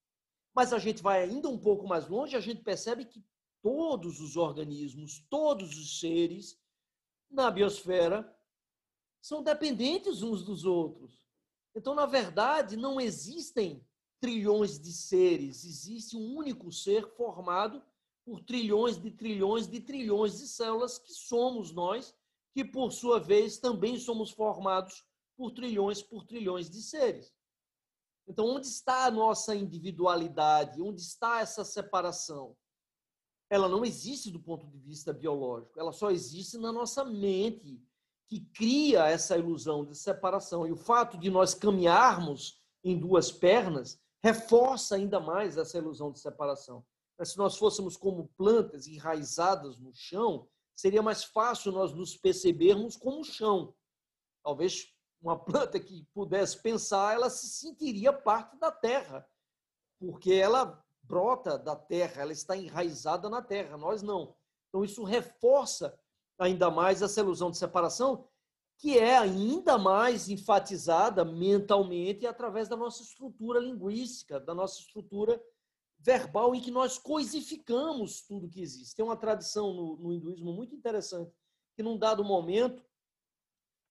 [0.54, 3.24] Mas a gente vai ainda um pouco mais longe, a gente percebe que
[3.62, 6.60] todos os organismos, todos os seres
[7.30, 8.36] na biosfera
[9.20, 11.18] são dependentes uns dos outros.
[11.74, 13.82] Então, na verdade, não existem
[14.20, 17.82] trilhões de seres, existe um único ser formado
[18.24, 22.14] por trilhões de trilhões de trilhões de células que somos nós,
[22.52, 25.04] que por sua vez também somos formados
[25.36, 27.32] por trilhões por trilhões de seres.
[28.26, 30.80] Então, onde está a nossa individualidade?
[30.80, 32.56] Onde está essa separação?
[33.50, 37.82] Ela não existe do ponto de vista biológico, ela só existe na nossa mente,
[38.26, 40.66] que cria essa ilusão de separação.
[40.66, 46.18] E o fato de nós caminharmos em duas pernas reforça ainda mais essa ilusão de
[46.18, 46.82] separação.
[47.18, 52.96] Mas se nós fôssemos como plantas enraizadas no chão, seria mais fácil nós nos percebermos
[52.96, 53.74] como chão.
[54.42, 54.86] Talvez
[55.22, 59.26] uma planta que pudesse pensar, ela se sentiria parte da terra,
[59.98, 64.34] porque ela brota da terra, ela está enraizada na terra, nós não.
[64.68, 65.96] Então isso reforça
[66.38, 68.26] ainda mais essa ilusão de separação
[68.78, 75.40] que é ainda mais enfatizada mentalmente através da nossa estrutura linguística, da nossa estrutura
[76.00, 78.96] verbal, em que nós coisificamos tudo que existe.
[78.96, 81.32] Tem uma tradição no, no hinduísmo muito interessante,
[81.76, 82.84] que num dado momento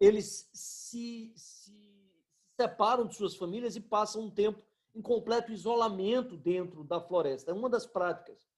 [0.01, 2.11] eles se, se
[2.59, 4.59] separam de suas famílias e passam um tempo
[4.95, 7.51] em completo isolamento dentro da floresta.
[7.51, 8.49] É uma das práticas.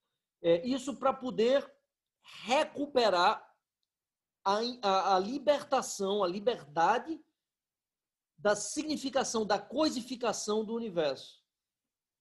[0.42, 1.70] É, isso para poder
[2.46, 3.46] recuperar
[4.46, 7.22] a, a, a libertação, a liberdade
[8.38, 11.44] da significação, da coisificação do universo,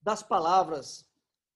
[0.00, 1.08] das palavras,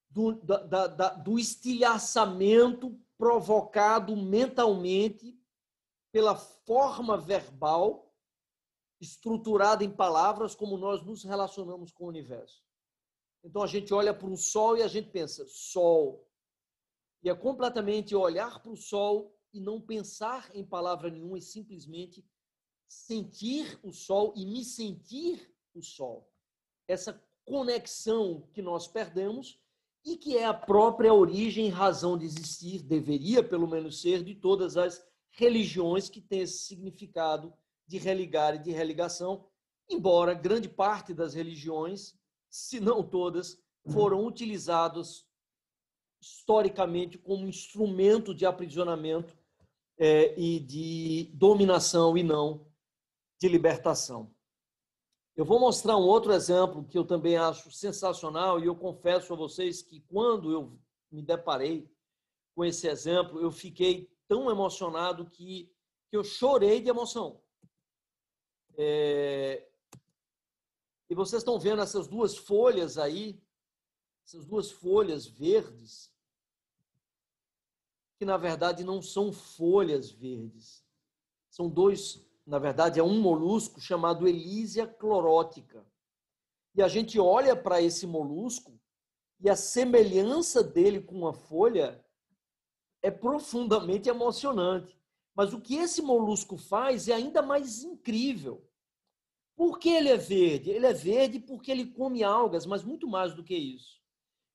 [0.09, 5.37] do, da, da, do estilhaçamento provocado mentalmente
[6.16, 8.11] pela forma verbal
[8.98, 12.64] estruturada em palavras como nós nos relacionamos com o universo.
[13.44, 16.26] Então a gente olha para o sol e a gente pensa, sol.
[17.22, 22.26] E é completamente olhar para o sol e não pensar em palavra nenhuma e simplesmente
[22.88, 26.33] sentir o sol e me sentir o sol.
[26.88, 29.61] Essa conexão que nós perdemos
[30.02, 34.79] e que é a própria origem razão de existir, deveria pelo menos ser, de todas
[34.79, 37.53] as religiões que têm esse significado
[37.87, 39.46] de religar e de religação,
[39.88, 42.18] embora grande parte das religiões,
[42.51, 45.25] se não todas, foram utilizadas
[46.20, 49.37] historicamente como instrumento de aprisionamento
[49.99, 52.66] é, e de dominação e não
[53.38, 54.35] de libertação.
[55.37, 59.37] Eu vou mostrar um outro exemplo que eu também acho sensacional e eu confesso a
[59.37, 60.79] vocês que quando eu
[61.12, 61.87] me deparei
[62.55, 65.73] com esse exemplo, eu fiquei tão emocionado que,
[66.09, 67.41] que eu chorei de emoção.
[68.77, 69.69] É...
[71.09, 73.41] E vocês estão vendo essas duas folhas aí,
[74.27, 76.12] essas duas folhas verdes,
[78.19, 80.85] que na verdade não são folhas verdes,
[81.49, 85.85] são dois na verdade, é um molusco chamado Elísia clorótica.
[86.77, 88.79] E a gente olha para esse molusco
[89.41, 92.05] e a semelhança dele com a folha
[93.07, 94.99] é profundamente emocionante.
[95.33, 98.69] Mas o que esse molusco faz é ainda mais incrível.
[99.55, 100.71] Por que ele é verde?
[100.71, 104.03] Ele é verde porque ele come algas, mas muito mais do que isso.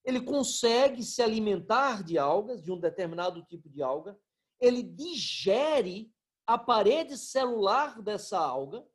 [0.03, 4.19] Ele consegue se alimentar de algas, de um determinado tipo de alga,
[4.59, 6.13] ele digere
[6.45, 8.85] a parede celular dessa alga,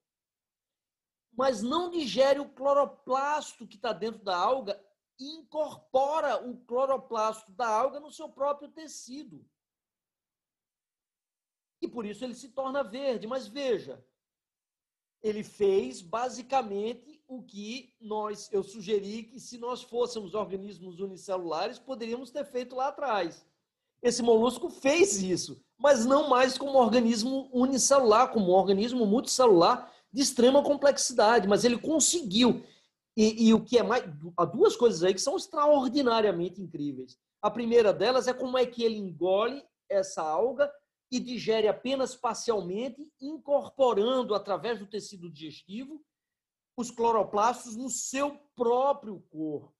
[1.33, 4.86] mas não digere o cloroplasto que está dentro da alga
[5.18, 9.44] incorpora o cloroplasto da alga no seu próprio tecido.
[11.81, 13.26] E por isso ele se torna verde.
[13.26, 14.05] Mas veja,
[15.22, 22.31] ele fez basicamente o que nós, eu sugeri que se nós fôssemos organismos unicelulares, poderíamos
[22.31, 23.46] ter feito lá atrás.
[24.02, 30.22] Esse molusco fez isso mas não mais como organismo unicelular, como um organismo multicelular de
[30.22, 31.46] extrema complexidade.
[31.46, 32.64] Mas ele conseguiu.
[33.16, 34.05] E, e, o que é mais.
[34.37, 37.18] Há duas coisas aí que são extraordinariamente incríveis.
[37.40, 40.70] A primeira delas é como é que ele engole essa alga
[41.11, 46.05] e digere apenas parcialmente, incorporando através do tecido digestivo
[46.76, 49.74] os cloroplastos no seu próprio corpo.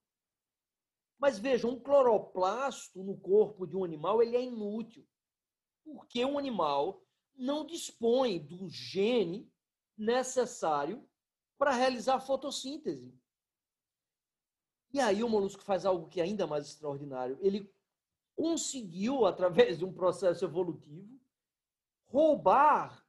[1.19, 5.07] Mas veja, um cloroplasto no corpo de um animal ele é inútil
[5.87, 7.01] porque um animal
[7.37, 9.49] não dispõe do gene
[9.97, 11.09] necessário
[11.57, 13.15] para realizar fotossíntese.
[14.97, 17.37] E aí o molusco faz algo que é ainda mais extraordinário.
[17.43, 17.71] Ele
[18.35, 21.21] conseguiu, através de um processo evolutivo,
[22.07, 23.07] roubar,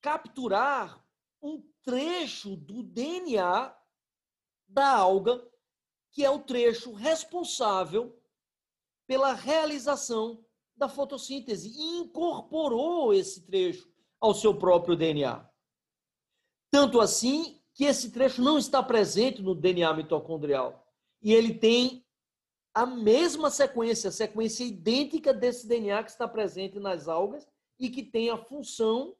[0.00, 1.04] capturar
[1.42, 3.76] um trecho do DNA
[4.68, 5.44] da alga,
[6.12, 8.16] que é o trecho responsável
[9.04, 10.40] pela realização
[10.76, 15.44] da fotossíntese e incorporou esse trecho ao seu próprio DNA.
[16.70, 20.83] Tanto assim que esse trecho não está presente no DNA mitocondrial.
[21.24, 22.04] E ele tem
[22.74, 28.28] a mesma sequência, sequência idêntica desse DNA que está presente nas algas e que tem
[28.28, 29.16] a função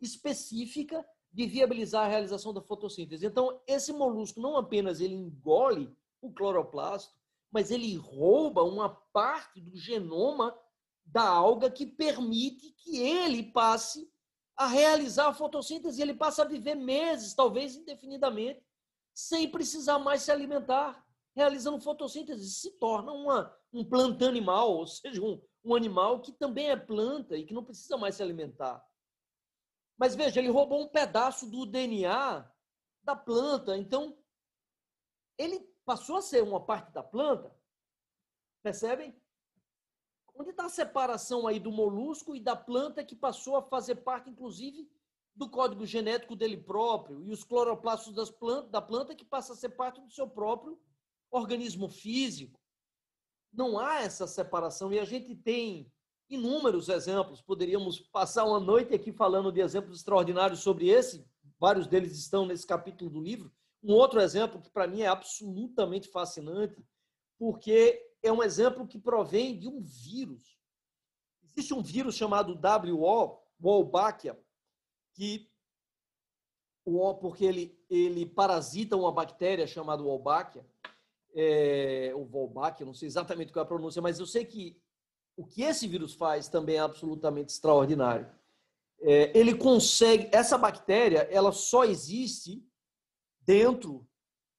[0.00, 3.26] específica de viabilizar a realização da fotossíntese.
[3.26, 7.14] Então, esse molusco não apenas ele engole o cloroplasto,
[7.50, 10.58] mas ele rouba uma parte do genoma
[11.04, 14.10] da alga que permite que ele passe
[14.56, 18.64] a realizar a fotossíntese, ele passa a viver meses, talvez indefinidamente,
[19.12, 21.04] sem precisar mais se alimentar,
[21.34, 26.70] realizando fotossíntese, se torna uma, um planta animal, ou seja, um, um animal que também
[26.70, 28.84] é planta e que não precisa mais se alimentar.
[29.96, 32.50] Mas veja, ele roubou um pedaço do DNA
[33.02, 34.16] da planta, então
[35.38, 37.54] ele passou a ser uma parte da planta,
[38.62, 39.14] percebem?
[40.34, 44.30] Onde está a separação aí do molusco e da planta que passou a fazer parte,
[44.30, 44.90] inclusive,
[45.34, 49.56] do código genético dele próprio e os cloroplastos das plantas, da planta que passa a
[49.56, 50.78] ser parte do seu próprio
[51.32, 52.60] organismo físico?
[53.52, 55.90] Não há essa separação e a gente tem
[56.28, 57.42] inúmeros exemplos.
[57.42, 61.26] Poderíamos passar uma noite aqui falando de exemplos extraordinários sobre esse.
[61.58, 63.52] Vários deles estão nesse capítulo do livro.
[63.82, 66.84] Um outro exemplo que para mim é absolutamente fascinante,
[67.38, 70.56] porque é um exemplo que provém de um vírus.
[71.42, 74.38] Existe um vírus chamado WO, Wolbachia,
[75.14, 75.50] que
[76.84, 80.66] o porque ele, ele parasita uma bactéria chamada Wolbachia,
[81.34, 84.80] é, ou Wolbachia, não sei exatamente qual é a pronúncia, mas eu sei que
[85.36, 88.30] o que esse vírus faz também é absolutamente extraordinário.
[89.00, 92.64] É, ele consegue, essa bactéria, ela só existe
[93.40, 94.06] dentro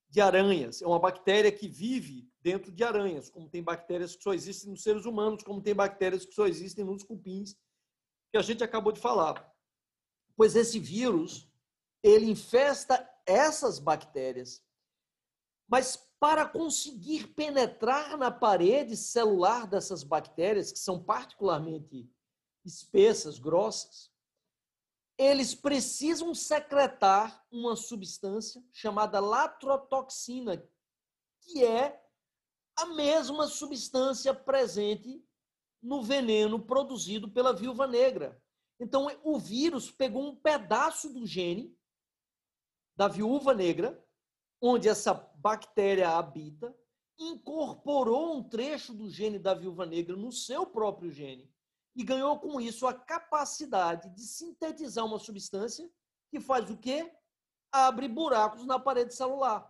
[0.09, 0.81] de aranhas.
[0.81, 4.83] É uma bactéria que vive dentro de aranhas, como tem bactérias que só existem nos
[4.83, 7.55] seres humanos, como tem bactérias que só existem nos cupins,
[8.31, 9.49] que a gente acabou de falar.
[10.35, 11.49] Pois esse vírus,
[12.01, 14.61] ele infesta essas bactérias.
[15.67, 22.09] Mas para conseguir penetrar na parede celular dessas bactérias, que são particularmente
[22.63, 24.09] espessas, grossas,
[25.17, 30.65] eles precisam secretar uma substância chamada latrotoxina,
[31.41, 32.01] que é
[32.79, 35.21] a mesma substância presente
[35.81, 38.41] no veneno produzido pela viúva negra.
[38.79, 41.77] Então, o vírus pegou um pedaço do gene
[42.95, 44.01] da viúva negra,
[44.65, 46.73] onde essa bactéria habita,
[47.19, 51.51] incorporou um trecho do gene da viúva negra no seu próprio gene
[51.93, 55.91] e ganhou com isso a capacidade de sintetizar uma substância
[56.31, 57.11] que faz o quê?
[57.73, 59.69] Abre buracos na parede celular,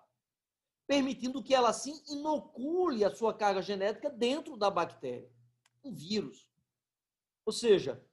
[0.85, 5.29] permitindo que ela assim inocule a sua carga genética dentro da bactéria,
[5.83, 6.47] um vírus.
[7.47, 8.05] Ou seja,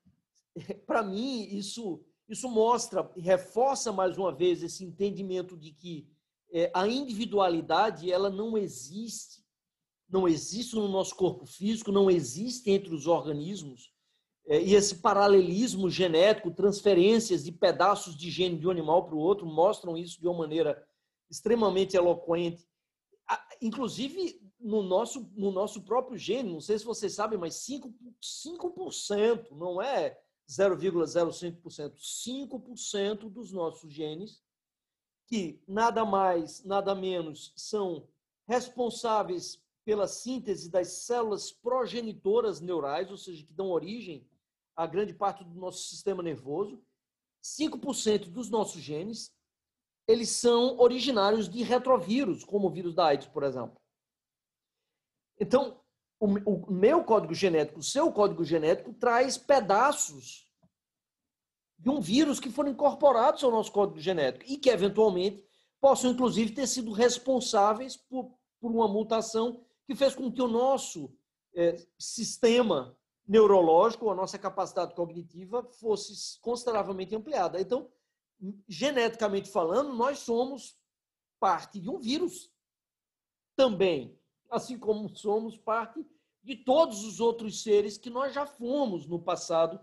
[0.86, 6.08] para mim isso isso mostra e reforça mais uma vez esse entendimento de que
[6.52, 9.44] é, a individualidade ela não existe,
[10.08, 13.92] não existe no nosso corpo físico, não existe entre os organismos.
[14.46, 19.20] É, e esse paralelismo genético, transferências de pedaços de gene de um animal para o
[19.20, 20.82] outro, mostram isso de uma maneira
[21.30, 22.66] extremamente eloquente.
[23.62, 29.50] Inclusive, no nosso, no nosso próprio gene, não sei se vocês sabem, mas 5%, 5%
[29.52, 34.42] não é 0,05%, 5% dos nossos genes,
[35.30, 38.08] que nada mais, nada menos são
[38.48, 44.28] responsáveis pela síntese das células progenitoras neurais, ou seja, que dão origem
[44.74, 46.82] a grande parte do nosso sistema nervoso.
[47.42, 49.32] 5% dos nossos genes,
[50.06, 53.80] eles são originários de retrovírus, como o vírus da AIDS, por exemplo.
[55.38, 55.80] Então,
[56.18, 60.49] o meu código genético, o seu código genético, traz pedaços
[61.80, 65.44] de um vírus que foram incorporados ao nosso código genético e que, eventualmente,
[65.80, 71.12] possam, inclusive, ter sido responsáveis por, por uma mutação que fez com que o nosso
[71.54, 77.60] é, sistema neurológico, a nossa capacidade cognitiva fosse consideravelmente ampliada.
[77.60, 77.88] Então,
[78.68, 80.78] geneticamente falando, nós somos
[81.40, 82.50] parte de um vírus
[83.56, 84.20] também
[84.50, 86.04] assim como somos parte
[86.42, 89.80] de todos os outros seres que nós já fomos no passado,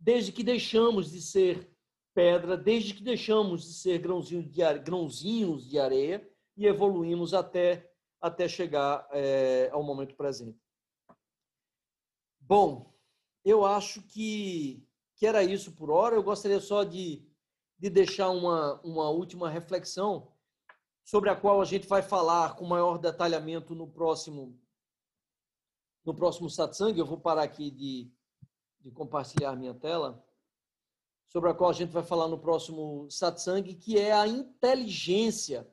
[0.00, 1.70] desde que deixamos de ser
[2.14, 4.78] pedra, desde que deixamos de ser grãozinhos de, are...
[4.78, 6.26] grãozinhos de areia
[6.56, 10.58] e evoluímos até, até chegar é, ao momento presente.
[12.40, 12.92] Bom,
[13.44, 14.86] eu acho que,
[15.16, 16.16] que era isso por hora.
[16.16, 17.24] Eu gostaria só de,
[17.78, 20.32] de deixar uma, uma última reflexão
[21.04, 24.58] sobre a qual a gente vai falar com maior detalhamento no próximo
[26.04, 26.98] no próximo satsang.
[26.98, 28.10] Eu vou parar aqui de,
[28.80, 30.24] de compartilhar minha tela.
[31.28, 35.68] Sobre a qual a gente vai falar no próximo satsang, que é a inteligência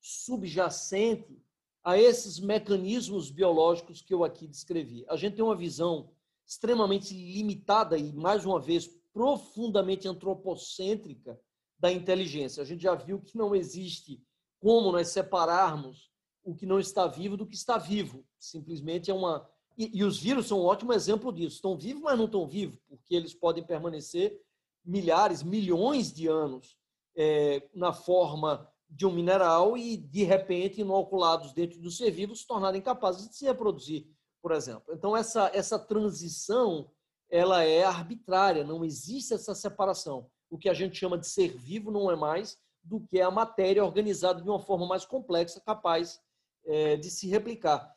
[0.00, 1.40] subjacente
[1.84, 5.04] a esses mecanismos biológicos que eu aqui descrevi.
[5.08, 6.10] A gente tem uma visão
[6.46, 11.38] extremamente limitada e, mais uma vez, profundamente antropocêntrica
[11.78, 12.62] da inteligência.
[12.62, 14.22] A gente já viu que não existe
[14.60, 16.10] como nós separarmos
[16.44, 18.24] o que não está vivo do que está vivo.
[18.38, 19.48] Simplesmente é uma.
[19.76, 21.56] E, e os vírus são um ótimo exemplo disso.
[21.56, 24.40] Estão vivos, mas não estão vivos, porque eles podem permanecer
[24.84, 26.76] milhares, milhões de anos
[27.16, 32.46] é, na forma de um mineral e, de repente, inoculados dentro do ser vivo, se
[32.46, 34.06] tornarem capazes de se reproduzir,
[34.42, 34.92] por exemplo.
[34.92, 36.90] Então, essa, essa transição
[37.30, 40.30] ela é arbitrária, não existe essa separação.
[40.50, 43.82] O que a gente chama de ser vivo não é mais do que a matéria
[43.82, 46.20] organizada de uma forma mais complexa, capaz
[46.66, 47.90] é, de se replicar.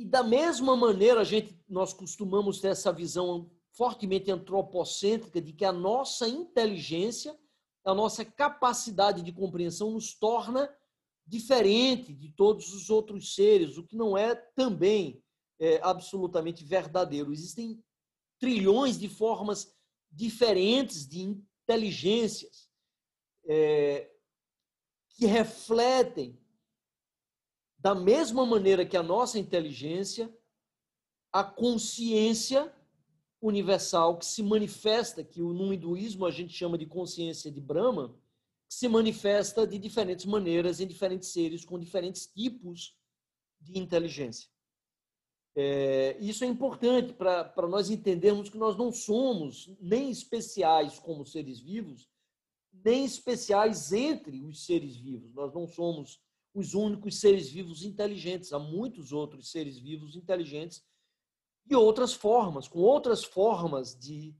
[0.00, 5.62] E da mesma maneira, a gente, nós costumamos ter essa visão fortemente antropocêntrica de que
[5.62, 7.38] a nossa inteligência,
[7.84, 10.74] a nossa capacidade de compreensão nos torna
[11.26, 15.22] diferente de todos os outros seres, o que não é também
[15.58, 17.30] é, absolutamente verdadeiro.
[17.30, 17.78] Existem
[18.38, 19.76] trilhões de formas
[20.10, 22.70] diferentes de inteligências
[23.44, 24.10] é,
[25.10, 26.40] que refletem,
[27.80, 30.32] da mesma maneira que a nossa inteligência,
[31.32, 32.72] a consciência
[33.40, 38.14] universal que se manifesta, que no hinduísmo a gente chama de consciência de Brahma,
[38.68, 42.94] que se manifesta de diferentes maneiras em diferentes seres com diferentes tipos
[43.58, 44.48] de inteligência.
[45.56, 51.60] É, isso é importante para nós entendermos que nós não somos nem especiais como seres
[51.60, 52.08] vivos,
[52.72, 55.32] nem especiais entre os seres vivos.
[55.34, 56.20] Nós não somos
[56.54, 58.52] os únicos seres vivos inteligentes.
[58.52, 60.84] Há muitos outros seres vivos inteligentes
[61.64, 64.34] de outras formas, com outras formas de,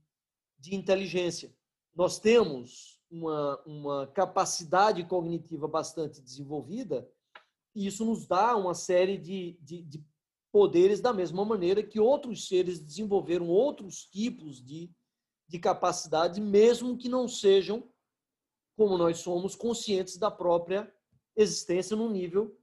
[0.59, 1.55] de inteligência.
[1.95, 7.09] Nós temos uma, uma capacidade cognitiva bastante desenvolvida
[7.75, 10.05] e isso nos dá uma série de, de, de
[10.53, 14.91] poderes da mesma maneira que outros seres desenvolveram outros tipos de,
[15.49, 17.89] de capacidade, mesmo que não sejam,
[18.77, 20.93] como nós somos, conscientes da própria
[21.43, 22.57] existência no nível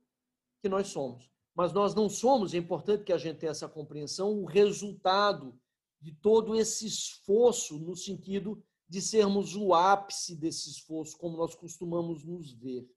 [0.61, 1.29] que nós somos.
[1.55, 5.59] Mas nós não somos, é importante que a gente tenha essa compreensão, o resultado
[5.99, 12.23] de todo esse esforço no sentido de sermos o ápice desse esforço, como nós costumamos
[12.23, 12.87] nos ver.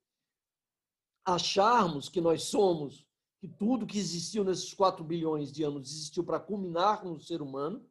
[1.24, 3.06] Acharmos que nós somos,
[3.40, 7.40] que tudo que existiu nesses 4 bilhões de anos existiu para culminar com o ser
[7.40, 7.84] humano,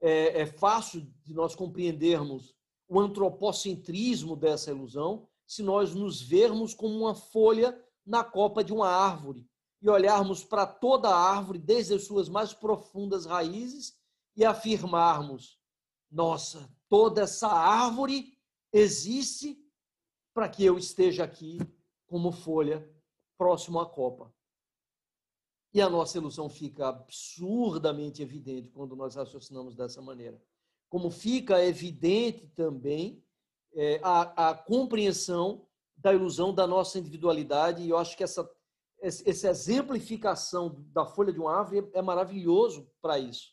[0.00, 2.54] é, é fácil de nós compreendermos
[2.88, 8.88] o antropocentrismo dessa ilusão, se nós nos vermos como uma folha na copa de uma
[8.88, 9.48] árvore
[9.80, 14.00] e olharmos para toda a árvore, desde as suas mais profundas raízes,
[14.36, 15.58] e afirmarmos:
[16.10, 18.38] nossa, toda essa árvore
[18.72, 19.58] existe
[20.34, 21.58] para que eu esteja aqui
[22.06, 22.88] como folha
[23.36, 24.32] próximo à copa.
[25.74, 30.40] E a nossa ilusão fica absurdamente evidente quando nós raciocinamos dessa maneira.
[30.88, 33.24] Como fica evidente também
[33.74, 35.66] é, a, a, compreensão
[35.96, 37.82] da ilusão da nossa individualidade.
[37.82, 38.48] E eu acho que essa,
[39.00, 43.52] essa exemplificação da folha de uma árvore é maravilhoso para isso.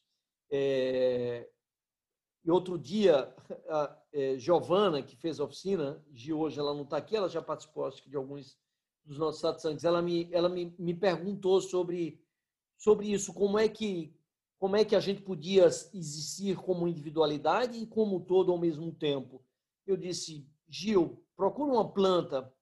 [0.51, 1.47] É,
[2.43, 3.33] e outro dia,
[3.69, 7.41] a é, Giovana, que fez a oficina, de hoje ela não está aqui, ela já
[7.41, 8.57] participou acho que, de alguns
[9.05, 12.23] dos nossos satsangs, ela me, ela me, me perguntou sobre,
[12.77, 14.13] sobre isso, como é que
[14.59, 19.41] como é que a gente podia existir como individualidade e como todo ao mesmo tempo
[19.91, 22.53] eu disse, Gil, procura uma planta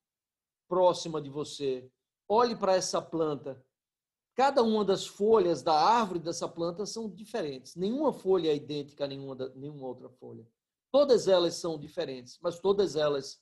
[0.68, 1.90] próxima de você,
[2.28, 3.64] olhe para essa planta.
[4.36, 7.76] Cada uma das folhas da árvore dessa planta são diferentes.
[7.76, 10.48] Nenhuma folha é idêntica a nenhuma, nenhuma outra folha.
[10.92, 13.42] Todas elas são diferentes, mas todas elas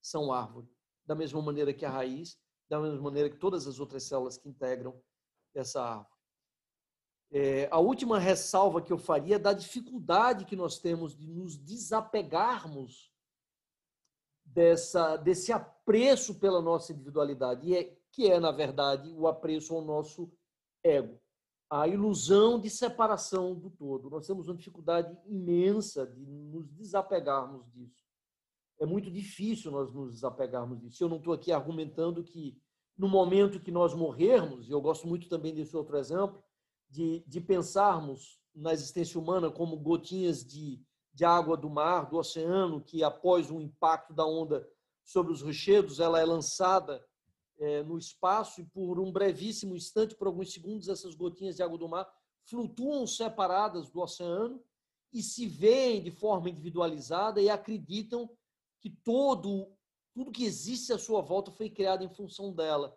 [0.00, 0.68] são árvore.
[1.06, 4.48] Da mesma maneira que a raiz, da mesma maneira que todas as outras células que
[4.48, 5.00] integram
[5.54, 6.12] essa árvore.
[7.30, 11.56] É, a última ressalva que eu faria é da dificuldade que nós temos de nos
[11.56, 13.10] desapegarmos
[14.52, 19.82] dessa, desse apreço pela nossa individualidade, e é, que é, na verdade, o apreço ao
[19.82, 20.30] nosso
[20.84, 21.18] ego.
[21.70, 24.10] A ilusão de separação do todo.
[24.10, 28.04] Nós temos uma dificuldade imensa de nos desapegarmos disso.
[28.78, 31.02] É muito difícil nós nos desapegarmos disso.
[31.02, 32.60] Eu não estou aqui argumentando que,
[32.96, 36.42] no momento que nós morrermos, e eu gosto muito também desse outro exemplo,
[36.90, 40.78] de, de pensarmos na existência humana como gotinhas de,
[41.12, 44.68] de água do mar, do oceano, que após o impacto da onda
[45.04, 47.04] sobre os rochedos, ela é lançada
[47.58, 51.78] é, no espaço e por um brevíssimo instante, por alguns segundos, essas gotinhas de água
[51.78, 52.10] do mar
[52.44, 54.62] flutuam separadas do oceano
[55.12, 58.28] e se veem de forma individualizada e acreditam
[58.80, 59.70] que todo
[60.14, 62.94] tudo que existe à sua volta foi criado em função dela.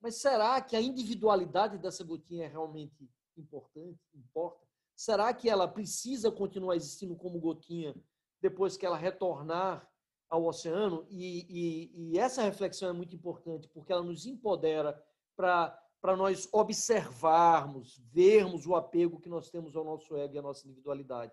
[0.00, 3.98] Mas será que a individualidade dessa gotinha é realmente importante?
[4.14, 4.64] Importa?
[4.94, 7.94] Será que ela precisa continuar existindo como gotinha
[8.40, 9.88] depois que ela retornar
[10.28, 11.06] ao oceano?
[11.10, 15.02] E, e, e essa reflexão é muito importante, porque ela nos empodera
[15.36, 20.66] para nós observarmos, vermos o apego que nós temos ao nosso ego e à nossa
[20.66, 21.32] individualidade.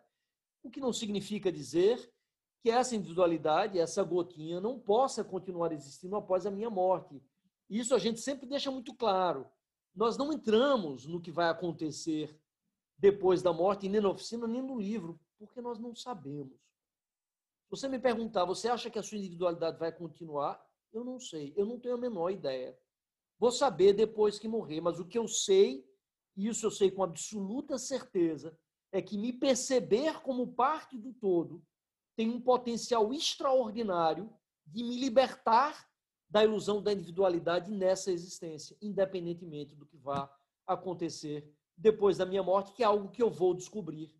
[0.64, 2.12] O que não significa dizer
[2.62, 7.22] que essa individualidade, essa gotinha, não possa continuar existindo após a minha morte.
[7.70, 9.48] Isso a gente sempre deixa muito claro.
[9.96, 12.38] Nós não entramos no que vai acontecer
[13.00, 16.60] depois da morte, nem na oficina, nem no livro, porque nós não sabemos.
[17.70, 20.62] Você me perguntar, você acha que a sua individualidade vai continuar?
[20.92, 22.78] Eu não sei, eu não tenho a menor ideia.
[23.38, 25.88] Vou saber depois que morrer, mas o que eu sei,
[26.36, 28.58] e isso eu sei com absoluta certeza,
[28.92, 31.64] é que me perceber como parte do todo
[32.18, 34.34] tem um potencial extraordinário
[34.66, 35.88] de me libertar
[36.30, 40.30] da ilusão da individualidade nessa existência, independentemente do que vá
[40.68, 41.50] acontecer
[41.80, 44.14] depois da minha morte, que é algo que eu vou descobrir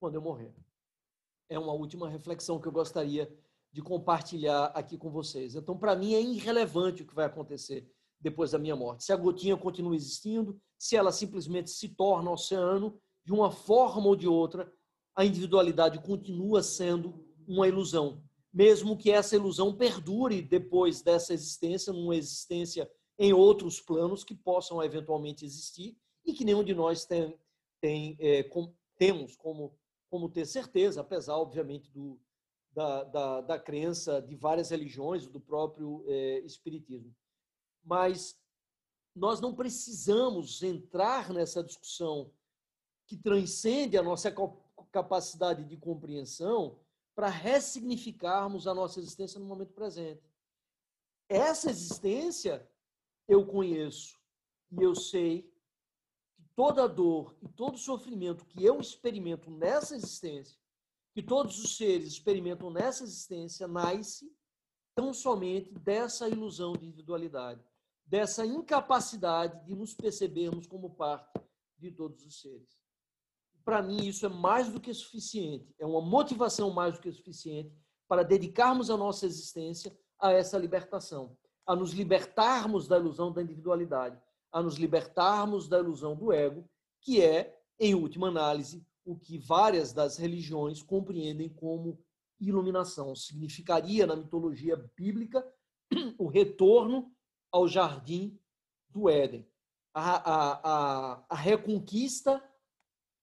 [0.00, 0.52] quando eu morrer.
[1.48, 3.32] É uma última reflexão que eu gostaria
[3.72, 5.54] de compartilhar aqui com vocês.
[5.54, 7.88] Então, para mim, é irrelevante o que vai acontecer
[8.20, 9.04] depois da minha morte.
[9.04, 14.16] Se a gotinha continua existindo, se ela simplesmente se torna oceano, de uma forma ou
[14.16, 14.72] de outra,
[15.14, 18.22] a individualidade continua sendo uma ilusão.
[18.52, 24.82] Mesmo que essa ilusão perdure depois dessa existência, numa existência em outros planos que possam
[24.82, 27.38] eventualmente existir, e que nenhum de nós tem,
[27.80, 29.76] tem é, com, temos como,
[30.10, 32.20] como ter certeza, apesar, obviamente, do,
[32.72, 37.14] da, da, da crença de várias religiões, do próprio é, Espiritismo.
[37.82, 38.38] Mas
[39.14, 42.32] nós não precisamos entrar nessa discussão
[43.06, 44.32] que transcende a nossa
[44.92, 46.78] capacidade de compreensão
[47.14, 50.22] para ressignificarmos a nossa existência no momento presente.
[51.28, 52.68] Essa existência
[53.26, 54.18] eu conheço
[54.70, 55.49] e eu sei
[56.54, 60.58] toda dor e todo sofrimento que eu experimento nessa existência,
[61.12, 64.30] que todos os seres experimentam nessa existência, nasce
[64.94, 67.62] tão somente dessa ilusão de individualidade,
[68.04, 71.40] dessa incapacidade de nos percebermos como parte
[71.78, 72.78] de todos os seres.
[73.64, 77.72] Para mim, isso é mais do que suficiente, é uma motivação mais do que suficiente
[78.08, 84.20] para dedicarmos a nossa existência a essa libertação, a nos libertarmos da ilusão da individualidade,
[84.52, 86.68] a nos libertarmos da ilusão do ego,
[87.00, 91.98] que é, em última análise, o que várias das religiões compreendem como
[92.40, 93.14] iluminação.
[93.14, 95.46] Significaria, na mitologia bíblica,
[96.18, 97.12] o retorno
[97.50, 98.38] ao jardim
[98.88, 99.46] do Éden,
[99.92, 102.42] a, a, a, a reconquista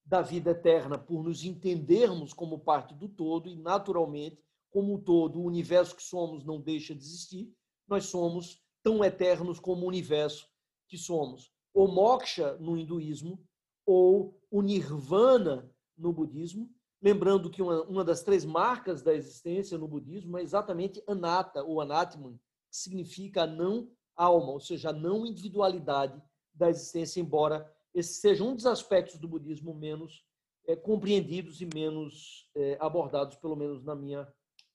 [0.05, 5.45] da vida eterna por nos entendermos como parte do todo e, naturalmente, como todo, o
[5.45, 7.53] universo que somos não deixa de existir,
[7.87, 10.47] nós somos tão eternos como o universo
[10.87, 11.51] que somos.
[11.73, 13.43] O moksha no hinduísmo
[13.85, 16.69] ou o nirvana no budismo,
[17.01, 21.81] lembrando que uma, uma das três marcas da existência no budismo é exatamente anatta ou
[21.81, 26.21] anatman, que significa a não alma, ou seja, a não individualidade
[26.53, 30.25] da existência, embora esse seja um dos aspectos do budismo menos
[30.67, 34.27] é, compreendidos e menos é, abordados, pelo menos na minha,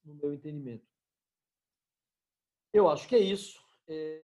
[0.05, 0.87] no meu entendimento.
[2.73, 3.61] Eu acho que é isso.
[3.87, 4.21] É...